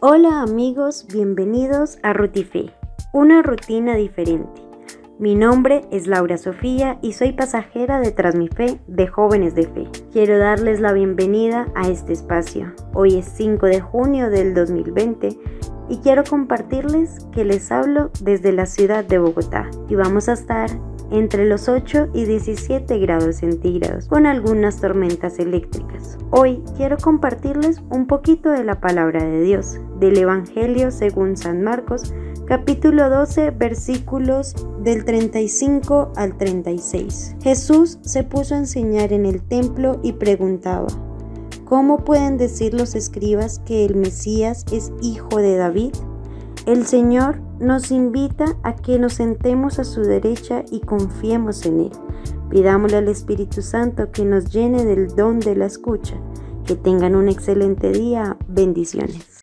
[0.00, 2.70] Hola amigos, bienvenidos a Rutife,
[3.14, 4.60] una rutina diferente.
[5.18, 9.88] Mi nombre es Laura Sofía y soy pasajera de Transmife de Jóvenes de Fe.
[10.12, 12.74] Quiero darles la bienvenida a este espacio.
[12.92, 15.28] Hoy es 5 de junio del 2020
[15.88, 20.70] y quiero compartirles que les hablo desde la ciudad de Bogotá y vamos a estar
[21.10, 26.18] entre los 8 y 17 grados centígrados, con algunas tormentas eléctricas.
[26.30, 32.12] Hoy quiero compartirles un poquito de la palabra de Dios, del Evangelio según San Marcos,
[32.46, 37.36] capítulo 12, versículos del 35 al 36.
[37.40, 40.86] Jesús se puso a enseñar en el templo y preguntaba,
[41.66, 45.92] ¿cómo pueden decir los escribas que el Mesías es hijo de David?
[46.64, 51.92] El Señor nos invita a que nos sentemos a su derecha y confiemos en Él.
[52.50, 56.14] Pidámosle al Espíritu Santo que nos llene del don de la escucha.
[56.64, 58.36] Que tengan un excelente día.
[58.48, 59.26] Bendiciones.